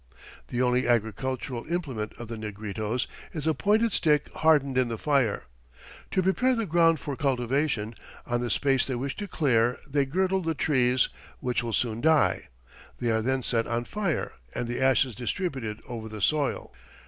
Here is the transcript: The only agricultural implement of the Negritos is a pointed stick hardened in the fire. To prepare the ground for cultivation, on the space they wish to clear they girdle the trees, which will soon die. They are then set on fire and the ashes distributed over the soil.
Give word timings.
The 0.47 0.63
only 0.63 0.87
agricultural 0.87 1.71
implement 1.71 2.13
of 2.17 2.27
the 2.27 2.35
Negritos 2.35 3.05
is 3.33 3.45
a 3.45 3.53
pointed 3.53 3.93
stick 3.93 4.33
hardened 4.33 4.75
in 4.75 4.87
the 4.87 4.97
fire. 4.97 5.43
To 6.09 6.23
prepare 6.23 6.55
the 6.55 6.65
ground 6.65 6.99
for 6.99 7.15
cultivation, 7.15 7.93
on 8.25 8.41
the 8.41 8.49
space 8.49 8.83
they 8.83 8.95
wish 8.95 9.15
to 9.17 9.27
clear 9.27 9.77
they 9.87 10.05
girdle 10.07 10.41
the 10.41 10.55
trees, 10.55 11.09
which 11.39 11.61
will 11.61 11.71
soon 11.71 12.01
die. 12.01 12.47
They 12.97 13.11
are 13.11 13.21
then 13.21 13.43
set 13.43 13.67
on 13.67 13.85
fire 13.85 14.31
and 14.55 14.67
the 14.67 14.81
ashes 14.81 15.13
distributed 15.13 15.83
over 15.87 16.09
the 16.09 16.19
soil. 16.19 16.73